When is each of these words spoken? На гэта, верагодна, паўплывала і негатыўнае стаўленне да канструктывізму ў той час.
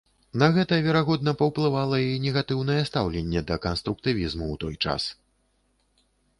На 0.43 0.47
гэта, 0.53 0.77
верагодна, 0.87 1.33
паўплывала 1.41 1.99
і 2.07 2.17
негатыўнае 2.25 2.79
стаўленне 2.89 3.45
да 3.53 3.61
канструктывізму 3.69 4.45
ў 4.53 4.65
той 4.67 4.75
час. 4.89 5.03